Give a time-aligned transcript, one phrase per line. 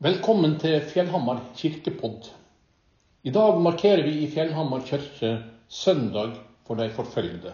[0.00, 2.30] Velkommen til Fjellhamar kirkepodd.
[3.20, 5.34] I dag markerer vi i Fjellhamar kirke
[5.68, 7.52] søndag for de forfølgede.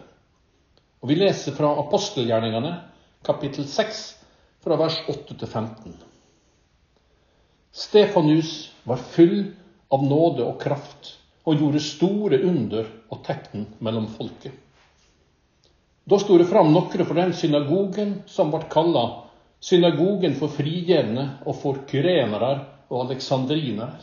[1.03, 2.71] Og Vi leser fra apostelgjerningene,
[3.27, 3.99] kapittel 6,
[4.63, 5.97] fra vers 8 til 15.
[7.75, 9.51] Stefanus var full
[9.91, 14.55] av nåde og kraft og gjorde store under og tegn mellom folket.
[16.07, 19.26] Da sto det fram noen fra den synagogen som ble kalla
[19.59, 22.53] synagogen for frigjevne og for kyrenere
[22.89, 23.97] og aleksandrinere.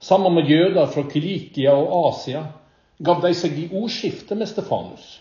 [0.00, 2.44] Sammen med jøder fra Kilikia og Asia
[3.02, 5.18] gav de seg i ordskifte med Stefanus.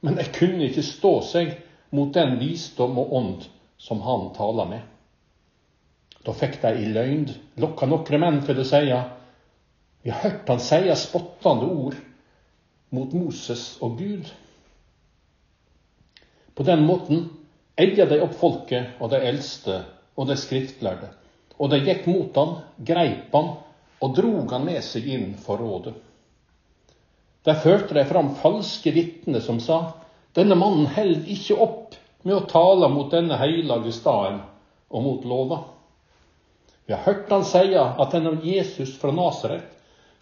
[0.00, 1.56] Men de kunne ikke stå seg
[1.94, 3.46] mot den visdom og ånd
[3.78, 4.82] som han tala med.
[6.26, 7.28] Da fikk de i løgn
[7.62, 8.82] lokka nokre menn til å si
[10.06, 11.96] vi har hørt han si spottende ord
[12.94, 14.28] mot Moses og Gud.
[16.54, 17.24] På den måten
[17.76, 19.82] eia de opp folket og de eldste
[20.16, 21.10] og de skriftlærde.
[21.60, 23.52] Og de gikk mot han, greip han
[24.00, 25.94] og drog han med seg inn for rådet.
[27.46, 29.78] Der førte de fram falske vitner som sa
[30.36, 31.94] denne mannen held ikke opp
[32.26, 34.42] med å tale mot denne hellige staden
[34.90, 35.62] og mot lova.
[36.86, 39.72] Vi har hørt han sie at denne Jesus fra Nasaret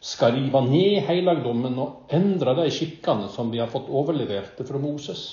[0.05, 5.25] skal rive ned helligdommen og endre de skikkene som vi har fått overleverte fra Moses.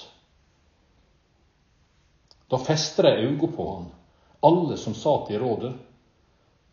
[2.51, 3.85] Da fester de auga på han,
[4.43, 5.71] alle som satt i rådet,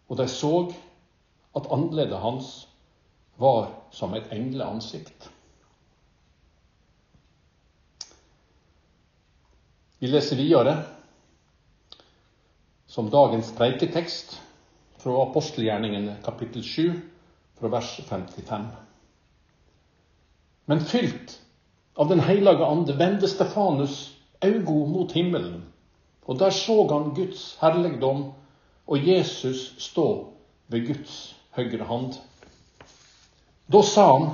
[0.09, 0.53] og de så
[1.55, 2.49] at andletet hans
[3.39, 5.29] var som et engleansikt.
[9.99, 10.75] Vi leser videre
[12.91, 14.35] som dagens preiketekst
[14.99, 17.01] fra apostelgjerningene kapittel 7,
[17.59, 18.67] fra vers 55.
[20.67, 21.39] Men fylt
[21.95, 25.63] av Den hellige ande vendte Stefanus auga mot himmelen,
[26.27, 28.29] og der så han Guds herligdom
[28.87, 30.09] og Jesus stå
[30.69, 31.17] ved Guds
[31.57, 32.19] høyre hand.
[33.73, 34.29] Da sa han,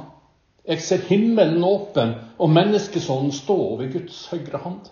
[0.65, 4.91] jeg ser himmelen åpen og menneskesonen stå ved Guds høyre hand.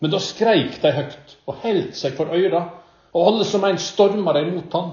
[0.00, 2.62] Men da skreik de høyt og holdt seg for øyra,
[3.14, 4.92] og alle som en storma de mot han.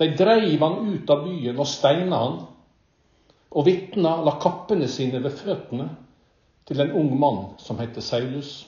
[0.00, 2.40] De dreiv han ut av byen og steina han.
[3.54, 5.90] Og vitna la kappene sine ved føttene
[6.66, 8.66] til en ung mann som heter Saulus.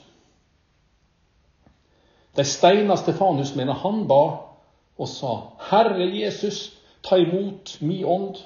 [2.37, 4.23] De steina Stefanus mener han ba
[4.99, 5.33] og sa,
[5.71, 8.45] 'Herre Jesus, ta imot mi ånd.'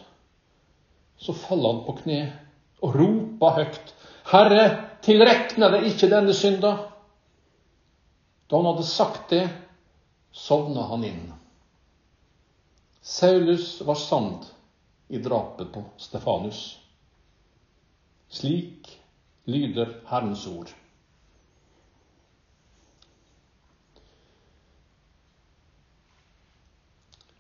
[1.19, 2.21] Så faller han på kne
[2.83, 3.95] og roper høyt,
[4.25, 6.77] 'Herre, tilrekna deg ikke denne synda.'
[8.51, 9.49] Da han hadde sagt det,
[10.33, 11.33] sovna han inn.
[13.03, 14.47] Saulus var sand
[15.09, 16.79] i drapet på Stefanus.
[18.29, 19.00] Slik
[19.45, 20.71] lyder Herrens ord.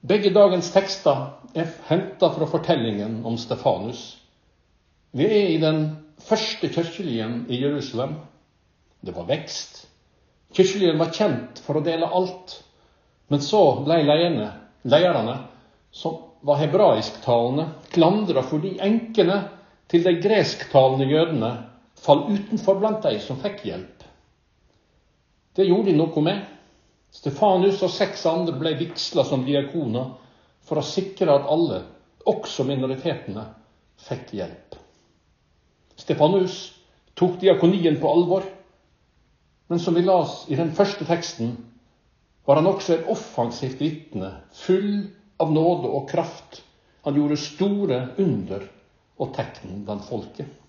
[0.00, 4.00] Begge dagens tekster er henta fra fortellingen om Stefanus.
[5.12, 5.84] Vi er i den
[6.24, 8.16] første kirkelien i Jerusalem.
[9.04, 9.84] Det var vekst.
[10.56, 12.56] Kirkelien var kjent for å dele alt.
[13.30, 14.48] Men så ble leierne,
[14.88, 15.36] leierne
[15.94, 16.16] som
[16.46, 19.42] var hebraisktalende, klandra fordi enkene
[19.90, 21.50] til de gresktalende jødene
[22.00, 24.04] fall utenfor blant de som fikk hjelp.
[25.56, 26.42] Det gjorde de noe med.
[27.10, 30.12] Stefanus og seks andre ble vigsla som diakoner
[30.66, 31.82] for å sikre at alle,
[32.30, 33.48] også minoritetene,
[34.06, 34.76] fikk hjelp.
[35.98, 36.60] Stefanus
[37.18, 38.46] tok diakonien på alvor,
[39.68, 41.56] men som vi las i den første teksten,
[42.46, 44.32] var han også et offensivt vitne,
[44.64, 45.10] full
[45.42, 46.62] av nåde og kraft.
[47.04, 48.64] Han gjorde store under
[49.20, 50.59] og tegn blant folket.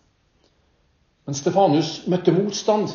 [1.32, 2.90] Men Stefanus møtte motstand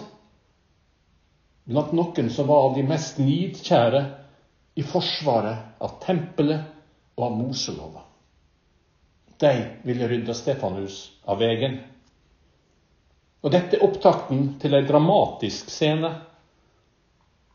[1.73, 4.03] blant noen som var av de mest nidkjære
[4.77, 6.67] i forsvaret av tempelet
[7.17, 8.03] og av Moselova.
[9.41, 9.53] De
[9.89, 11.79] ville rydde Stefanus av veien.
[13.41, 16.13] Og Dette er opptakten til ei dramatisk scene.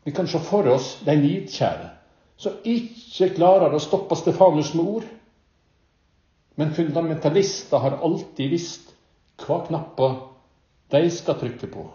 [0.02, 1.92] Vi kan se for oss de nidkjære
[2.42, 5.06] som ikke klarer å stoppe Stefanus med ord.
[6.58, 8.90] Men fundamentalister har alltid visst
[9.46, 10.18] hva knapper
[10.92, 11.86] de skal trykke på.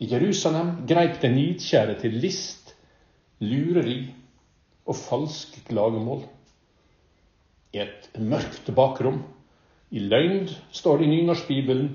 [0.00, 2.74] I Jerusalem greip det nidkjære til list,
[3.44, 4.00] lureri
[4.86, 6.24] og falske klagemål.
[7.74, 9.22] I et mørkt bakrom,
[9.94, 11.88] i løgn, står det i Nynorskbibelen,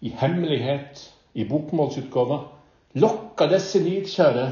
[0.00, 1.00] i hemmelighet,
[1.34, 2.40] i bokmålsutgava,
[2.98, 4.46] lokka disse nidkjære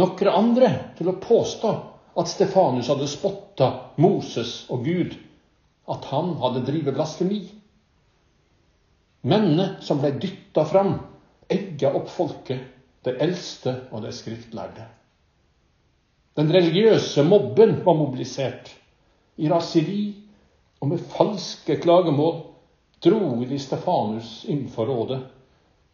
[0.00, 1.72] nokre andre til å påstå
[2.18, 3.68] at Stefanus hadde spotta
[4.02, 5.16] Moses og Gud,
[5.88, 7.42] at han hadde drevet blasfemi.
[9.22, 10.96] Mennene som ble dytta fram,
[11.48, 12.62] egga opp folket,
[13.02, 14.86] de eldste og de skriftlærde.
[16.38, 18.70] Den religiøse mobben var mobilisert.
[19.36, 20.14] I raseri
[20.80, 22.38] og med falske klagemål
[23.02, 25.20] dro de Stefanus inn for rådet,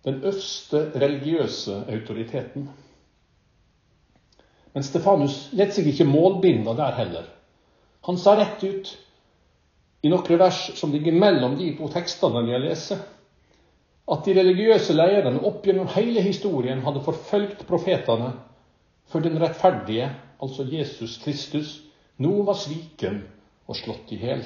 [0.04, 2.68] den øverste religiøse autoriteten.
[4.72, 7.28] Men Stefanus lot seg ikke målbinde der heller.
[8.08, 8.92] Han sa rett ut
[10.04, 13.00] i noen vers som ligger mellom de to tekstene jeg leser,
[14.08, 18.32] at de religiøse lederne opp gjennom hele historien hadde forfølgt profetene
[19.08, 20.08] for den rettferdige,
[20.40, 21.74] altså Jesus Kristus,
[22.16, 23.22] nå var sviken
[23.68, 24.42] og slått i hjel.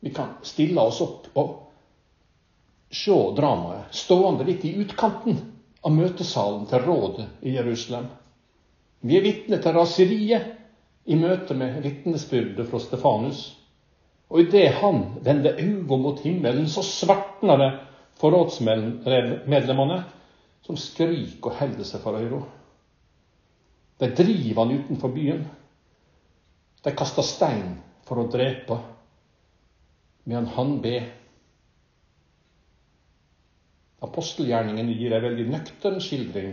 [0.00, 1.54] Vi kan stille oss opp og
[2.94, 5.38] se dramaet stående litt i utkanten
[5.84, 8.06] av møtesalen til rådet i Jerusalem.
[9.00, 10.54] Vi er vitne til raseriet
[11.06, 13.42] i møte med vitnesbyrdet fra Stefanus.
[14.28, 17.70] Og idet han vender øynene mot himmelen, så svartner det
[18.20, 20.02] for rådsmedlemmene,
[20.66, 22.42] som skriker og holder seg for øra.
[23.98, 25.46] De driver han utenfor byen.
[26.84, 28.76] De kaster stein for å drepe,
[30.28, 31.08] medan han ber.
[34.04, 36.52] Apostelgjerningen gir ei veldig nøktern skildring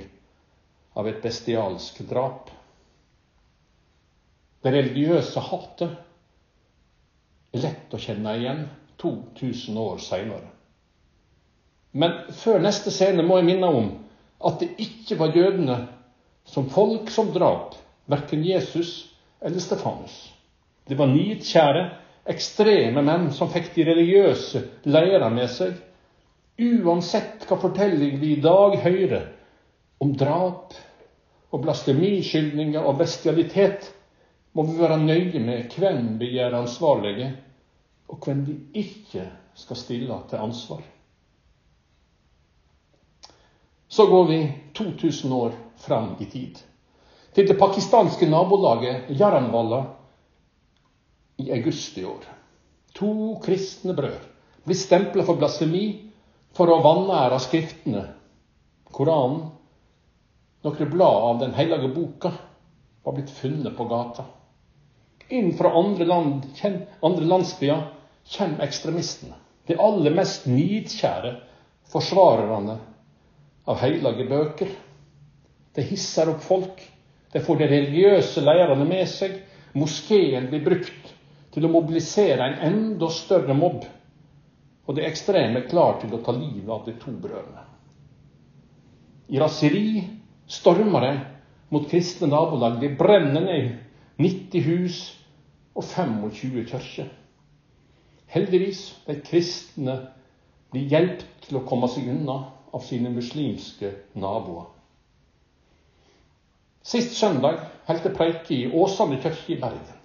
[0.98, 2.50] av et bestialsk drap.
[4.63, 6.00] Det religiøse hatet
[7.62, 8.66] lett å kjenne igjen
[9.02, 10.52] 2000 år seinere.
[11.96, 13.92] Men før neste scene må jeg minne om
[14.46, 15.78] at det ikke var jødene
[16.52, 17.78] som folk som drap
[18.12, 19.06] verken Jesus
[19.42, 20.16] eller Stefanus.
[20.86, 21.86] Det var nidkjære,
[22.30, 25.75] ekstreme menn som fikk de religiøse leirene med seg.
[26.62, 29.28] Uansett hva fortelling vi i dag hører
[30.02, 30.75] om drap
[31.54, 33.88] og blasfemiskyldninger og bestialitet,
[34.56, 37.31] må vi være nøye med hvem vi gjør ansvarlige,
[38.07, 38.56] og hvem vi
[38.86, 39.25] ikke
[39.56, 40.84] skal stille til ansvar.
[43.88, 44.40] Så går vi
[44.75, 46.62] 2000 år fram i tid,
[47.36, 49.81] til det pakistanske nabolaget Jaranwala
[51.38, 52.24] i august i år.
[52.96, 54.24] To kristne brød
[54.66, 55.86] blir stempla for blasfemi
[56.56, 58.06] for å vanære skriftene,
[58.96, 59.50] Koranen.
[60.63, 62.31] Noen blad av Den hellige boka
[63.04, 64.24] var blitt funnet på gata.
[65.30, 66.44] Inn fra andre, land,
[67.01, 67.81] andre landsbyer
[68.38, 69.33] kommer ekstremistene.
[69.66, 71.31] De aller mest nidkjære
[71.89, 72.77] forsvarerne
[73.66, 74.69] av hellige bøker.
[75.75, 76.83] De hisser opp folk.
[77.33, 79.39] De får de religiøse leirene med seg.
[79.75, 81.13] Moskeen blir brukt
[81.56, 83.81] til å mobilisere en enda større mobb.
[84.86, 87.66] Og de ekstreme er klar til å ta livet av de to brødrene.
[89.33, 90.04] I raseri
[90.45, 91.13] stormer de
[91.74, 92.78] mot kristne nabolag.
[92.80, 93.71] De brenner ned
[94.17, 95.00] 90 hus
[95.75, 97.09] og 25 kirker.
[98.31, 99.97] Heldigvis de kristne
[100.71, 102.38] blir hjulpet til å komme seg unna
[102.75, 104.71] av sine muslimske naboer.
[106.85, 110.01] Sist søndag holdt jeg preike i Åsane kirke i Bergen.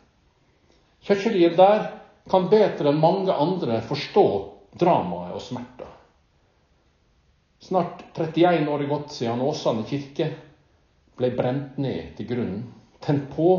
[1.04, 1.86] Kirkelivet der
[2.30, 4.26] kan bedre enn mange andre forstå
[4.80, 5.88] dramaet og smerta.
[7.60, 10.30] Snart 31 år er gått siden Åsane kirke
[11.18, 12.62] ble brent ned til grunnen,
[13.04, 13.50] tent på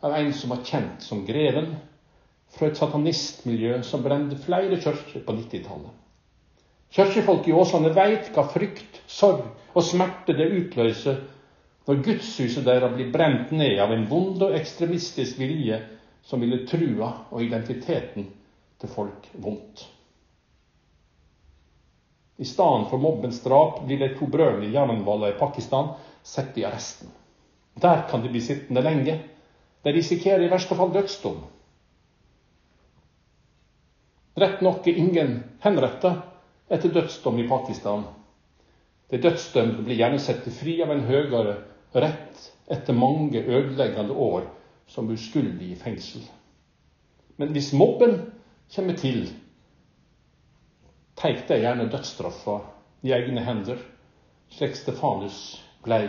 [0.00, 1.74] av en som var kjent som Greven,
[2.50, 5.92] fra et satanistmiljø som brente flere kirker på 90-tallet.
[6.90, 11.20] Kirkefolk i Åsane veit hva frykt, sorg og smerte det utløser
[11.86, 15.78] når gudshuset deres blir brent ned av en vond og ekstremistisk vilje
[16.26, 18.26] som ville trua og identiteten
[18.80, 19.86] til folk vondt.
[22.40, 25.92] I stedet for mobbens drap blir de to brødrene i Jananwala i Pakistan
[26.26, 27.10] satt i arresten.
[27.80, 29.18] Der kan de bli sittende lenge
[29.82, 31.40] de risikerer i verste fall dødsdom.
[34.40, 36.14] Rett nok er ingen henretta
[36.70, 38.04] etter dødsdom i Pakistan.
[39.10, 41.56] De dødsdømte blir gjerne satt fri av en høyere
[41.96, 44.46] rett etter mange ødeleggende år
[44.90, 46.22] som uskyldig i fengsel.
[47.36, 48.20] Men hvis mobben
[48.74, 49.24] kommer til,
[51.18, 52.60] tar de gjerne dødsstraffa
[53.02, 53.80] i egne hender,
[54.54, 56.04] slik Stefanus ble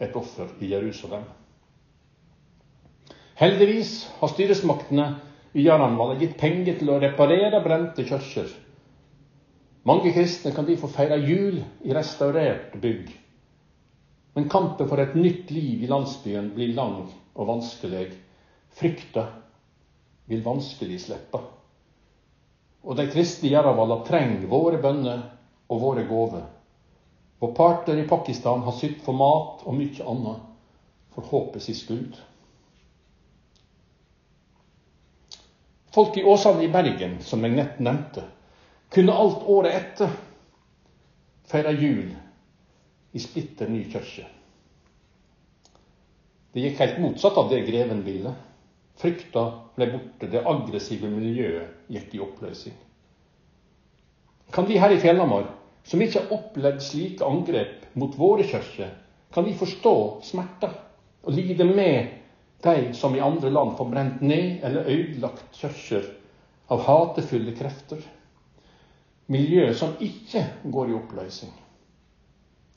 [0.00, 1.24] et offer i Jerusalem.
[3.36, 5.04] Heldigvis har styresmaktene
[5.52, 8.48] i Jaranwala gitt penger til å reparere brente kirker.
[9.86, 13.10] Mange kristne kan derfor feire jul i restaurerte bygg.
[14.36, 17.02] Men kampen for et nytt liv i landsbyen blir lang
[17.36, 18.06] og vanskelig.
[18.76, 19.26] Frykta
[20.32, 21.40] vil vanskelig slippe.
[22.88, 25.20] Og de kristne i Jaranwala trenger våre bønner
[25.68, 26.48] og våre gaver.
[27.44, 30.48] Vår partner i Pakistan har sydd for mat og mye annet
[31.12, 32.16] for håpet sin skyld.
[35.96, 38.20] Folk i Åsane i Bergen, som jeg nett nevnte,
[38.92, 40.10] kunne alt året etter
[41.48, 42.10] feire jul
[43.16, 44.26] i splitter ny kirke.
[46.52, 48.34] Det gikk helt motsatt av det greven ville.
[49.00, 49.46] Frykta
[49.78, 52.76] ble borte, det aggressive miljøet gikk i oppløsning.
[54.52, 55.48] Kan vi her i Fjellhamar,
[55.88, 58.92] som ikke har opplevd slike angrep mot våre kirker,
[59.32, 59.96] kan vi forstå
[60.28, 60.76] smerter
[61.24, 62.15] og lide med
[62.62, 66.06] de som i andre land får brent ned eller ødelagt kirker
[66.72, 68.00] av hatefulle krefter?
[69.26, 71.52] Miljø som ikke går i oppløsning.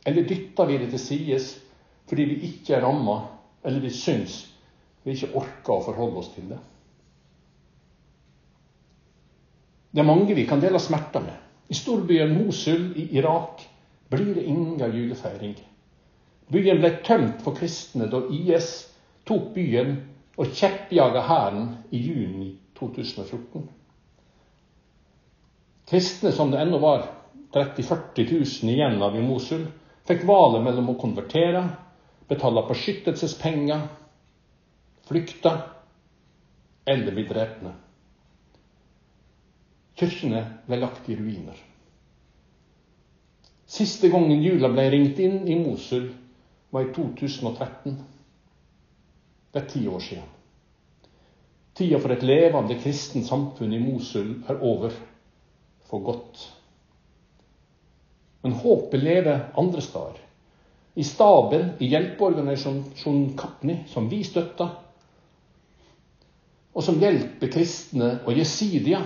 [0.05, 1.51] Eller dytter vi det til sides
[2.09, 3.19] fordi vi ikke er ramma,
[3.63, 4.41] eller vi syns
[5.03, 6.57] vi ikke orker å forholde oss til det?
[9.91, 11.37] Det er mange vi kan dele smerter med.
[11.69, 13.61] I storbyen Mosul i Irak
[14.09, 15.55] blir det ingen julefeiring.
[16.49, 18.71] Byen ble tømt for kristne da IS
[19.29, 19.93] tok byen
[20.39, 23.67] og kjeppjaga hæren i juni 2014.
[25.89, 27.07] Kristne som det ennå var
[27.53, 29.65] 30 000-40 000 igjen av i Mosul,
[30.05, 31.63] fikk valget mellom å konvertere,
[32.29, 33.87] betale beskyttelsespenger,
[35.09, 35.53] flykte
[36.85, 37.73] eller bli drepne.
[39.97, 41.57] Kirkene ble lagt i ruiner.
[43.69, 46.07] Siste gangen jula ble ringt inn i Mosul,
[46.69, 47.97] var i 2013.
[49.53, 50.27] Det er ti år siden.
[51.75, 54.93] Tida for et levende kristent samfunn i Mosul er over
[55.89, 56.41] for godt.
[58.43, 60.19] Men håpet lever andre steder.
[60.95, 64.69] I staben i hjelpeorganisasjonen Kapni, som vi støtter,
[66.73, 69.03] og som hjelper kristne og jesidier,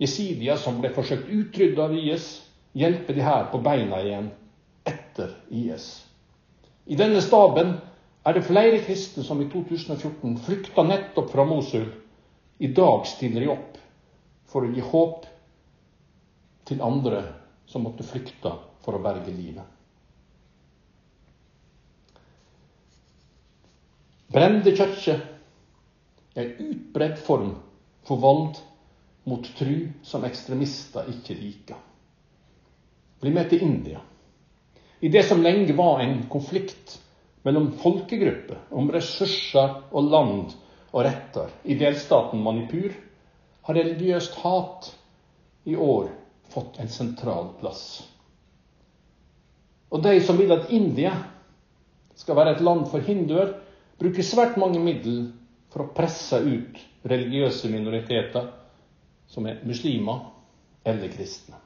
[0.00, 2.28] jesidier som ble forsøkt utrydda av IS,
[2.78, 4.30] hjelper de her på beina igjen
[4.86, 5.88] etter IS.
[6.86, 7.74] I denne staben
[8.28, 11.86] er det flere kristne som i 2014 flykta nettopp fra Mosul.
[12.60, 13.78] I dag stiller de opp
[14.52, 15.24] for å gi håp
[16.68, 17.22] til andre
[17.68, 18.52] som måtte flykte
[18.84, 19.64] for å berge livet.
[24.28, 25.22] Brende kirker
[26.36, 27.54] er en utbredt form
[28.04, 28.60] for vold
[29.28, 31.80] mot tru som ekstremister ikke liker.
[33.24, 34.02] Bli med til India.
[35.00, 36.98] I det som lenge var en konflikt
[37.42, 40.54] mellom folkegrupper om ressurser og land
[40.90, 42.92] og retter i delstaten Manipur,
[43.68, 44.88] har religiøst hat
[45.68, 46.08] i år
[46.54, 47.82] fått en sentral plass.
[49.92, 51.12] Og de som vil at India
[52.18, 53.52] skal være et land for hinduer,
[54.00, 55.28] bruker svært mange midler
[55.72, 58.48] for å presse ut religiøse minoriteter
[59.28, 60.24] som er muslimer
[60.88, 61.58] eller kristne.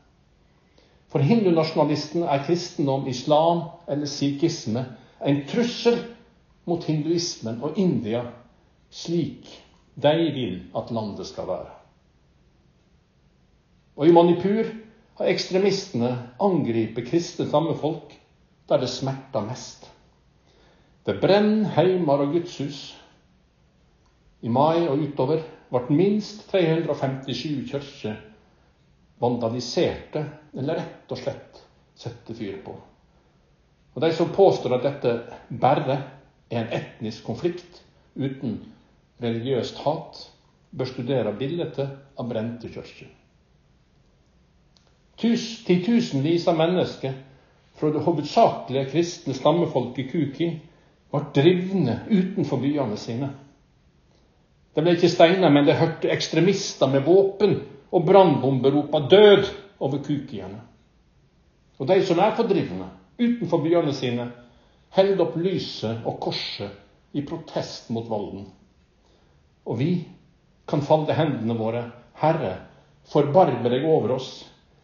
[1.12, 4.86] For hindunasjonalistene er kristendom, islam eller sikhisme
[5.24, 5.98] en trussel
[6.68, 8.24] mot hinduismen og India
[8.92, 9.48] slik
[10.02, 11.70] de vil at landet skal være.
[13.96, 14.68] Og i Manipur
[15.18, 18.14] har ekstremistene angrepet kristne stammefolk
[18.68, 19.88] der det smerter mest.
[21.06, 22.98] Det brenner heimer og gudshus.
[24.42, 28.16] I mai og utover ble minst 357 kirker
[29.22, 30.24] vandaliserte
[30.56, 31.60] eller rett og slett
[31.98, 32.74] sette fyr på.
[33.94, 35.14] Og De som påstår at dette
[35.60, 35.96] bare
[36.50, 37.82] er en etnisk konflikt
[38.16, 38.58] uten
[39.22, 40.20] religiøst hat,
[40.72, 43.10] bør studere bildet av brente kirker.
[45.20, 47.14] Titusenvis av mennesker
[47.78, 50.48] fra det hovedsakelige kristne stammefolket Kuki
[51.12, 53.28] ble drivne utenfor byene sine.
[54.72, 57.58] De ble ikke steina, men de hørte ekstremister med våpen
[57.92, 60.60] og brannbomber rope 'død' over kukiene.
[61.78, 64.28] Og de som er fordrivne utenfor byene sine,
[64.92, 68.46] holder opp lyset og korset i protest mot volden.
[69.68, 69.90] Og vi
[70.68, 71.84] kan falle hendene våre.
[72.22, 72.56] Herre,
[73.08, 74.32] forbarme deg over oss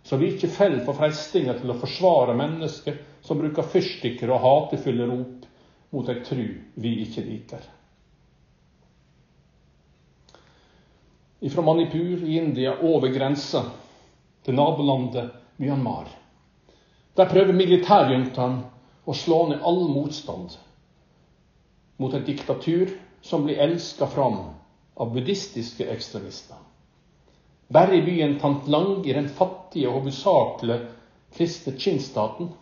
[0.09, 5.05] så vi ikke faller for frestinga til å forsvare mennesker som bruker fyrstikker og hatefulle
[5.11, 5.45] rop
[5.93, 6.47] mot ei tru
[6.81, 7.67] vi ikke liker.
[11.53, 13.63] Fra Manipur i India over grensa
[14.45, 15.29] til nabolandet
[15.61, 16.09] Myanmar.
[17.19, 18.61] Der prøver militærjuntaen
[19.11, 20.53] å slå ned all motstand
[21.99, 22.93] mot et diktatur
[23.27, 24.37] som blir elska fram
[24.95, 26.61] av buddhistiske ekstremister.
[27.75, 30.79] Bare i byen Tantlang, i den fattige og hovedsakelig
[31.35, 32.53] kristne Chin-staten,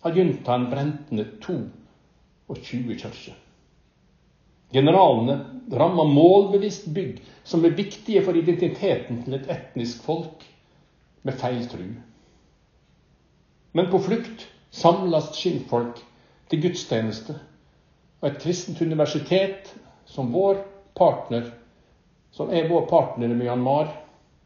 [0.00, 3.36] har juntaen brent ned 22 kirker.
[4.72, 5.36] Generalene
[5.68, 10.48] rammer målbevisst bygg som er viktige for identiteten til et etnisk folk
[11.28, 11.86] med feil tru.
[13.72, 16.00] Men på flukt samles skinnfolk
[16.48, 17.34] til gudstjeneste,
[18.20, 19.74] og et kristent universitet
[20.08, 20.62] som vår
[20.98, 21.44] partner,
[22.34, 23.90] som er vår partner i Myanmar,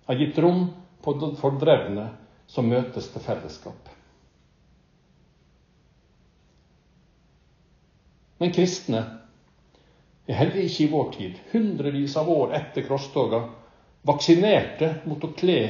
[0.09, 0.67] har gitt rom
[1.05, 2.09] for fordrevne
[2.51, 3.91] som møtes til fellesskap.
[8.43, 9.05] Men kristne
[10.27, 13.45] er heller ikke i vår tid, hundrevis av år etter krosstoga,
[14.07, 15.61] vaksinerte mot å kle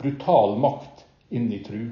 [0.00, 1.04] brutal makt
[1.36, 1.90] inn i tru.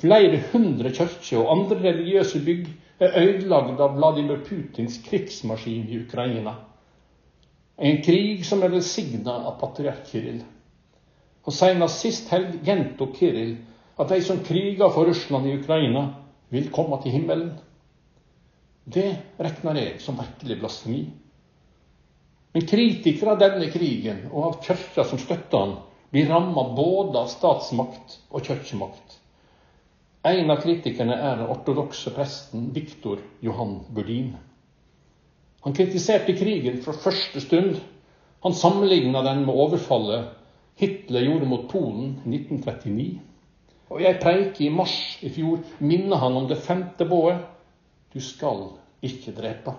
[0.00, 2.68] Flere hundre kirker og andre religiøse bygg
[3.04, 6.54] er ødelagd av Vladimir Putins krigsmaskin i Ukraina.
[7.76, 10.40] En krig som er velsigna av patriark Kiril.
[11.44, 13.54] Og Senest sist helg gjentok Kiril
[14.00, 16.06] at de som kriger for Russland i Ukraina,
[16.50, 17.52] vil komme til himmelen.
[18.84, 21.04] Det regner jeg som virkelig blasfemi.
[22.54, 25.76] Men kritikere av denne krigen og av kirka som støtter han,
[26.10, 29.19] blir ramma både av statsmakt og kirkemakt.
[30.20, 34.34] En av kritikerne er den ortodokse presten Viktor Johan Burdin.
[35.64, 37.78] Han kritiserte krigen fra første stund.
[38.44, 40.28] Han sammenligna den med overfallet
[40.80, 43.08] Hitler gjorde mot Polen i 1939.
[43.90, 47.40] Og i ei preike i mars i fjor minner han om det femte bået
[48.12, 48.66] du skal
[49.04, 49.72] ikke drepe.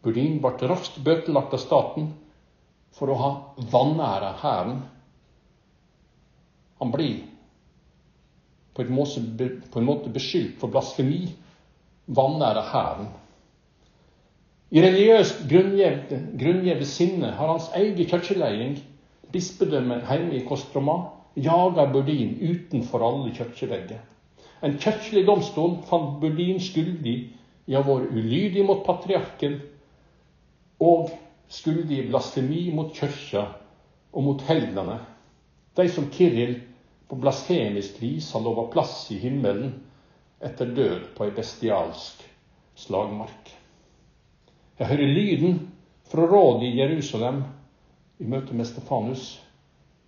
[0.00, 2.10] Burdin ble raskt bøtelagt av staten
[2.96, 3.30] for å ha
[3.72, 4.84] vanæra hæren.
[6.80, 7.35] Han blir
[8.76, 11.30] på en, måte, på en måte beskyldt for blasfemi,
[12.06, 13.08] vanære Hæren.
[14.70, 18.76] I religiøst grunngjevet sinne har hans egen kirkeleding,
[19.32, 20.98] bispedømmet hjemme i Kostroma,
[21.36, 24.02] jaga Burdin utenfor alle kirkevegger.
[24.64, 27.16] En kirkelig domstol fant Burdin skyldig
[27.66, 29.60] i å ha vært ulydig mot patriarken
[30.82, 31.12] og
[31.52, 33.46] skyldig i blasfemi mot kirka
[34.12, 34.98] og mot helgene,
[35.76, 36.58] de som Kiril
[37.08, 39.72] på blasfemisk vis har lova plass i himmelen
[40.44, 42.24] etter død på ei bestialsk
[42.76, 43.52] slagmark.
[44.76, 45.60] Jeg hører lyden
[46.10, 47.44] fra rådet i Jerusalem
[48.18, 49.36] i møte med Stefanus.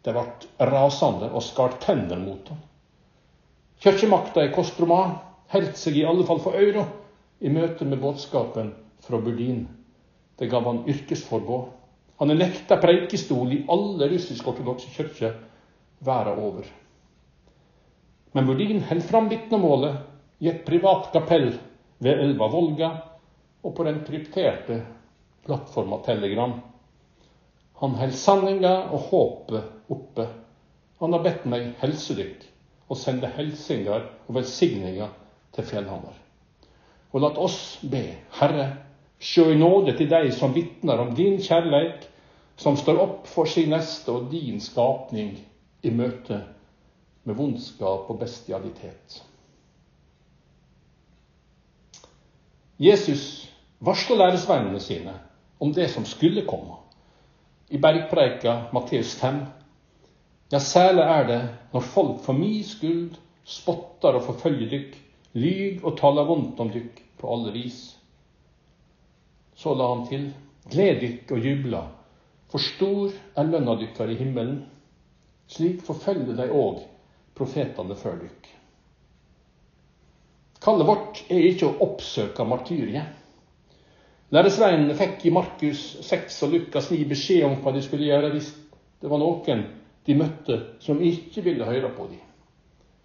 [0.05, 2.61] Det ble rasende og skar tenner mot ham.
[3.79, 5.01] Kirkemakta i Kostroma
[5.53, 6.85] holdt seg i alle fall for øra
[7.41, 8.73] i møte med budskapen
[9.07, 9.67] fra Burdin.
[10.39, 11.71] Det gav han yrkesforbud.
[12.19, 15.37] Han er nekta preikestol i alle russisk-ortodokse kirker
[16.05, 16.67] verden over.
[18.33, 19.97] Men Burdin holder fram vitnemålet
[20.39, 21.53] i et privat kapell
[21.99, 22.91] ved elva Volga
[23.65, 24.83] og på den krypterte
[25.47, 26.53] plattforma Telegram.
[27.81, 30.29] Han holder sanninga og håpet oppe.
[31.01, 32.45] Han har bedt meg helse dykk
[32.89, 35.11] og sende hilsener og velsigninger
[35.57, 36.17] til Fjellhamar.
[37.13, 38.03] Og lat oss be,
[38.41, 38.69] Herre,
[39.19, 42.05] sjå i nåde til dei som vitner om din kjærleik,
[42.59, 45.37] som står opp for sin neste og din skapning
[45.83, 46.43] i møte
[47.29, 49.21] med vondskap og bestialitet.
[52.79, 53.49] Jesus
[53.85, 55.15] varsla læresveinene sine
[55.61, 56.79] om det som skulle komme.
[57.69, 59.41] I bergpreika Matteus 5.
[60.53, 61.41] Ja, særlig er det
[61.73, 64.97] når folk for mi skyld spotter og forfølger dykk,
[65.35, 67.81] lyg og taler vondt om dykk på alle vis.
[69.59, 70.31] Så la han til,
[70.71, 71.83] gled dykk og jubla,
[72.49, 74.63] for stor er lønna dykkar i himmelen.
[75.49, 76.81] Slik forfølger de òg
[77.39, 78.49] profetene før dykk.
[80.63, 83.15] Kallet vårt er ikke å oppsøke martyriet.
[84.35, 88.51] Læresveinene fikk i Markus 6 og Lukas 9 beskjed om hva de skulle gjøre hvis
[89.01, 89.63] det var noen
[90.05, 92.21] de møtte som ikke ville høre på dem.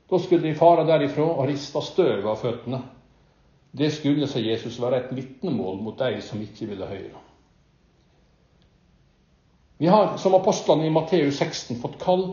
[0.09, 2.81] Da skulle de fare derifra og riste støv av føttene.
[3.73, 7.21] Det skulle, sa Jesus, være et vitnemål mot de som ikke ville høre.
[9.81, 12.27] Vi har som apostlene i Matteus 16 fått kall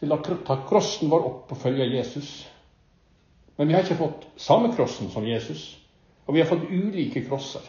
[0.00, 2.30] til å ta krossen vår opp og følge Jesus.
[3.56, 5.76] Men vi har ikke fått samme krossen som Jesus,
[6.24, 7.64] og vi har fått ulike krosser.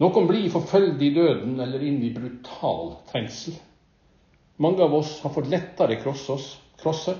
[0.00, 3.56] Noen blir forfølgd i døden eller inn i brutal trengsel.
[4.60, 7.18] Mange av oss har fått lettere krosser,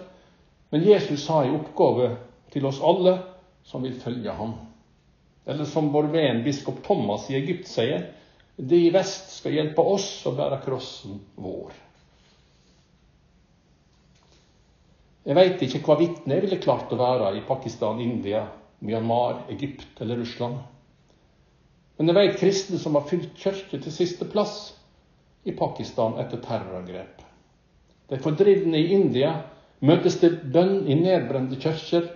[0.71, 2.15] men Jesus har en oppgave
[2.53, 3.17] til oss alle
[3.65, 4.55] som vil følge ham.
[5.49, 8.11] Eller som vår venn biskop Thomas i Egypt sier,
[8.57, 11.73] de i vest skal hjelpe oss å bære krossen vår.
[15.21, 18.47] Jeg veit ikke hva vitne jeg ville klart å være i Pakistan, India,
[18.81, 20.63] Myanmar, Egypt eller Russland.
[21.99, 24.71] Men jeg veit kristne som har fylt kirke til siste plass
[25.45, 27.21] i Pakistan etter terrorangrep.
[28.09, 29.35] De fordrivne i India
[29.85, 32.09] møtes til bønn i nedbrente kirker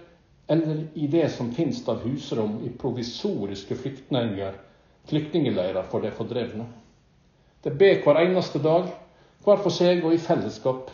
[0.48, 4.56] eller i det som finnes av husrom i provisoriske flyktninger,
[5.08, 6.66] flyktningleirer for de fordrevne.
[7.64, 8.88] De ber hver eneste dag,
[9.44, 10.88] hver for seg og i fellesskap.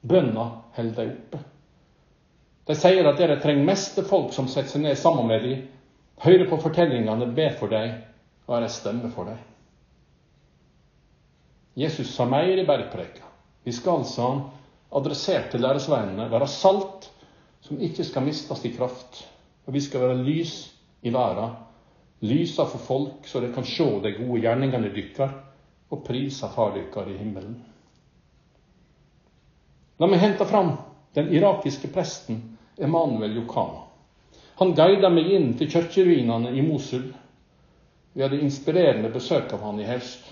[0.00, 1.40] Bønna holder de oppe.
[2.68, 5.62] De sier at dere trenger mest folk som setter seg ned sammen med dem,
[6.20, 7.96] hører på fortellingene, ber for dem
[8.46, 9.38] og er en stemme for dem.
[11.80, 13.24] Jesus sa mer i bergpreka.
[13.64, 14.42] Vi skal, sa han,
[14.90, 17.08] adressert til læresveinene, være salt
[17.64, 19.22] som ikke skal mistes i kraft.
[19.66, 20.54] Og vi skal være lys
[21.06, 21.54] i verden,
[22.26, 25.36] lysa for folk så de kan se de gode gjerningene deres
[25.90, 27.56] og prise far deres i himmelen.
[30.00, 30.74] La meg hente fram
[31.14, 32.49] den irakiske presten
[32.80, 33.86] Emanuel Yokana.
[34.60, 37.06] Han guida meg inn til kirkeruinene i Mosul.
[38.12, 40.26] Vi hadde inspirerende besøk av han i høst.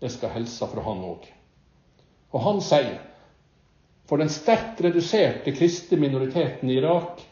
[0.00, 1.26] Jeg skal hilse fra han òg.
[2.32, 2.98] Og han sier
[4.06, 7.24] for den sterkt reduserte kristne minoriteten i Irak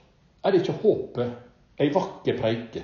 [0.44, 2.82] er ikke håpet ei vakker preike.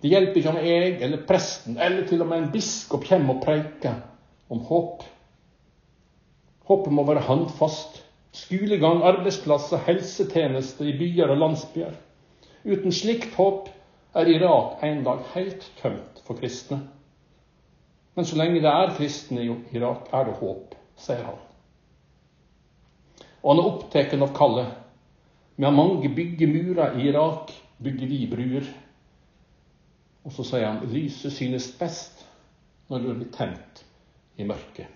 [0.00, 3.42] Det hjelper ikke om jeg eller presten eller til og med en biskop kommer og
[3.42, 4.00] preiker
[4.52, 5.02] om håp.
[6.68, 8.02] Håpet må være håndfast.
[8.36, 11.94] Skolegang, arbeidsplasser, helsetjenester i byer og landsbyer.
[12.66, 13.70] Uten slikt håp
[14.16, 16.82] er Irak en dag helt tømt for kristne.
[18.16, 21.38] Men så lenge det er kristne i Irak, er det håp, sier han.
[23.42, 24.74] Og han er opptatt av kallet.
[25.62, 28.68] Har mange byggemurer i Irak, bygger vi bruer.
[30.26, 32.24] Og så sier han lyset synes best
[32.90, 33.84] når det blir tent
[34.36, 34.95] i mørket.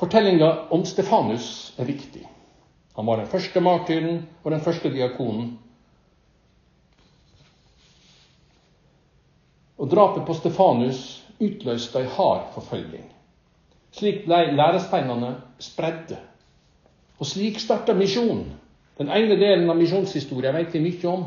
[0.00, 2.22] Fortellinga om Stefanus er viktig.
[2.96, 5.58] Han var den første martyren og den første diakonen.
[9.76, 11.02] Og drapet på Stefanus
[11.40, 13.04] utløste ei hard forfølging.
[13.92, 16.16] Slik ble læresteinene spredde.
[17.20, 18.46] Og slik starta misjonen.
[18.96, 21.26] Den ene delen av misjonshistorien vet vi mye om.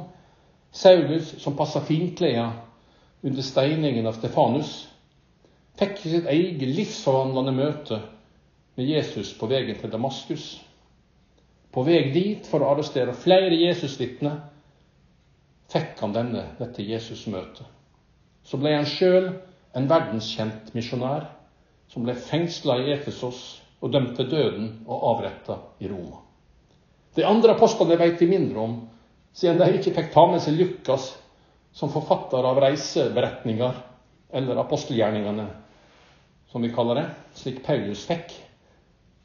[0.73, 2.47] Saulus, som passa finkleda
[3.21, 4.73] under steiningen av Stefanus,
[5.77, 8.01] fikk sitt eget livsforvandlende møte
[8.75, 10.47] med Jesus på veien til Damaskus.
[11.73, 14.41] På vei dit for å arrestere flere Jesusvitner
[15.73, 17.65] fikk han denne, dette Jesusmøtet.
[18.43, 19.31] Så ble han sjøl
[19.73, 21.29] en verdenskjent misjonær
[21.89, 23.41] som ble fengsla i Efesos
[23.83, 26.21] og dømt til døden og avretta i Roma.
[27.15, 28.77] De andre apostlene vet vi mindre om,
[29.33, 31.12] siden de ikke fikk ta med seg Lukas
[31.73, 33.81] som forfatter av reiseberetninger,
[34.33, 35.45] eller apostelgjerningene,
[36.49, 37.05] som vi kaller det,
[37.38, 38.33] slik Paulus fikk.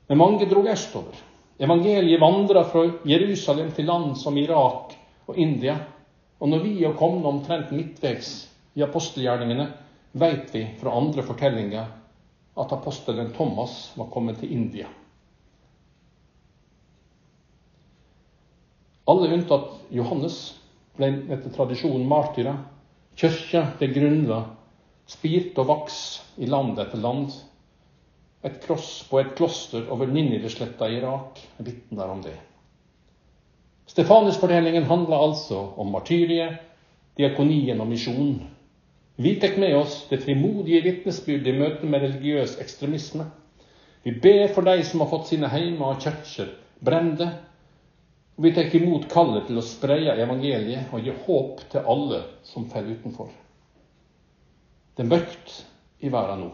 [0.08, 1.16] Men mange dro østover.
[1.58, 4.94] Evangeliet vandra fra Jerusalem til land som Irak
[5.28, 5.76] og India.
[6.40, 8.30] Og når vi er kommet omtrent midtveis
[8.78, 9.66] i apostelgjerningene,
[10.12, 11.90] vet vi fra andre fortellinger
[12.58, 14.88] at apostelen Thomas var kommet til India.
[19.08, 20.38] Alle unntatt Johannes
[20.98, 22.58] ble etter tradisjonen martyrer.
[23.18, 24.40] Kirka ble grunnla,
[25.08, 26.00] spirt og vaks
[26.38, 27.32] i land etter land.
[28.42, 32.36] Et kross på et kloster over Ninivesletta i Irak vitner om det.
[33.88, 36.60] Stefanus-fortellingen handler altså om martyriet,
[37.18, 38.44] diakonien og misjonen.
[39.18, 43.26] Vi tar med oss det frimodige vitnesbyrdet i møte med religiøs ekstremisme.
[44.06, 46.52] Vi ber for de som har fått sine heimer og kirker
[46.84, 47.26] brende.
[48.38, 52.68] Og vi tar imot kallet til å spreie evangeliet og gi håp til alle som
[52.70, 53.32] faller utenfor.
[54.94, 55.56] Det er mørkt
[56.06, 56.52] i verden nå.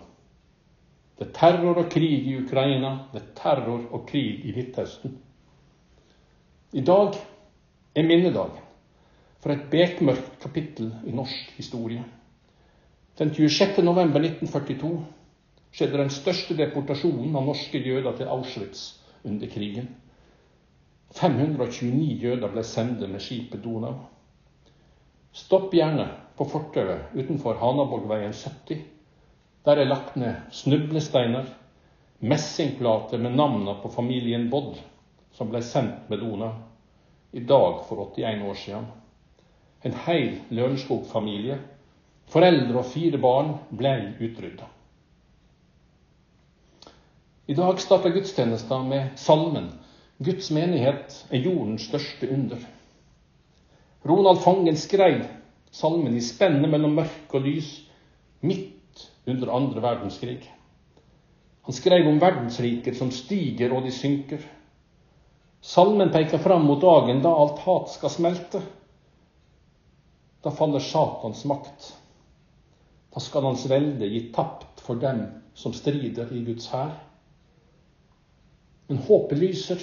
[1.18, 2.96] Det er terror og krig i Ukraina.
[3.12, 5.18] Det er terror og krig i Midtøsten.
[6.74, 7.14] I dag
[7.94, 8.62] er minnedagen
[9.40, 12.04] for et bekmørkt kapittel i norsk historie.
[13.18, 13.84] Den 26.
[13.84, 15.04] november 1942
[15.74, 18.82] skjedde den største deportasjonen av norske jøder til Auschwitz
[19.24, 19.92] under krigen.
[21.14, 23.94] 529 jøder ble sendt med skipet Donau.
[25.34, 28.82] Stopp gjerne på fortauet utenfor Hanaborgveien 70.
[29.64, 31.46] Der er lagt ned snublesteiner,
[32.20, 34.76] messingplater med navnene på familien Bodd,
[35.32, 36.50] som ble sendt med Dona
[37.32, 38.90] i dag for 81 år siden.
[39.84, 41.56] En heil Lørenskog-familie
[42.32, 44.68] Foreldre og fire barn ble utrydda.
[47.48, 49.72] I dag starter gudstjenesten med salmen
[50.20, 52.64] 'Guds menighet er jordens største under'.
[54.04, 55.24] Ronald Fangen skrev
[55.72, 57.74] salmen i spennet mellom mørke og lys
[58.40, 58.72] midt
[59.24, 60.54] under andre verdenskrig.
[61.62, 64.42] Han skrev om verdensriker som stiger og de synker.
[65.64, 68.60] Salmen peker fram mot dagen da alt hat skal smelte.
[70.44, 71.86] Da faller Satans makt.
[73.14, 75.24] Da skal hans velde gi tapt for dem
[75.56, 76.92] som strider i Guds hær.
[78.90, 79.80] Men håpet lyser.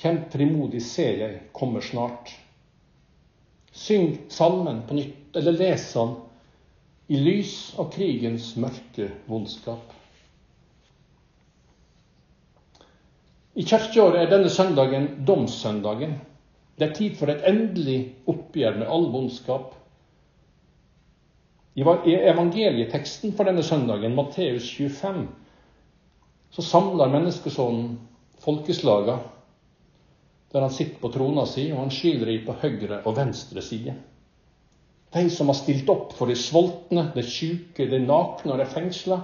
[0.00, 2.32] Kjemp frimodig, ser jeg, kommer snart.
[3.76, 6.16] Syng salmen på nytt, eller les den
[7.10, 9.96] i lys av krigens mørke vondskap.
[13.58, 16.14] I kirkeåret er denne søndagen domssøndagen.
[16.78, 17.98] Det er tid for et endelig
[18.30, 19.74] oppgjør med all vondskap
[21.74, 25.20] i evangelieteksten for denne søndagen, Matteus 25,
[26.50, 27.92] så samler menneskesonen
[28.42, 29.18] folkeslaga.
[30.52, 33.94] der han sitter på trona si, og han skiller i på høyre og venstre side.
[35.12, 39.22] De som har stilt opp for de sultne, de syke, de nakne og de fengsla,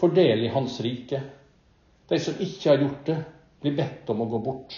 [0.00, 1.20] får del i Hans rike.
[2.10, 3.18] De som ikke har gjort det,
[3.60, 4.74] blir bedt om å gå bort.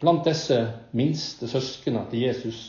[0.00, 0.56] Blant disse
[0.96, 2.60] minste søsknene til Jesus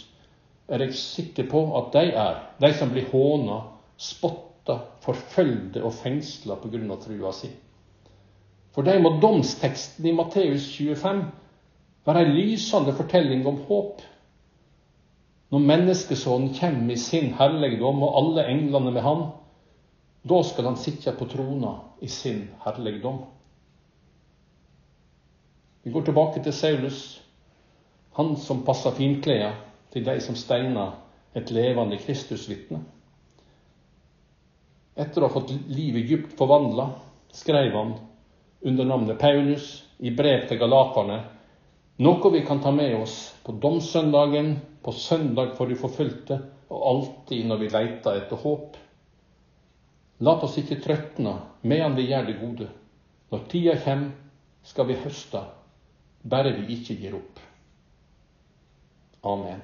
[0.71, 3.61] er jeg sikker på at de er de som blir håna,
[3.97, 6.97] spotta, forfølgde og fengsla pga.
[7.01, 7.49] trua si.
[8.75, 11.23] For dem må domsteksten i Matteus 25
[12.05, 14.01] være ei lysende fortelling om håp.
[15.51, 19.25] Når menneskesonen kommer i sin herligdom og alle englene med han,
[20.23, 23.17] da skal han sitte på trona i sin herligdom.
[25.83, 27.01] Vi går tilbake til Saulus,
[28.15, 29.51] han som passa finkleda
[29.91, 30.91] til de som steina
[31.35, 32.79] et levende Kristusvitne.
[34.95, 36.91] Etter å ha fått livet dypt forvandla,
[37.33, 37.93] skrev han
[38.61, 41.21] under navnet Paulus i brev til galaterne
[42.01, 46.39] noe vi kan ta med oss på domssøndagen, på søndag for de forfulgte,
[46.71, 48.77] og alltid når vi leiter etter håp.
[50.21, 52.69] La oss ikke trøtne medan vi gjør det gode.
[53.31, 54.13] Når tida kommer,
[54.63, 55.41] skal vi høste
[56.23, 57.39] bare vi ikke gir opp.
[59.25, 59.61] Amen.